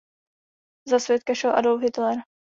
[0.87, 2.17] Za svědka šel Adolf Hitler.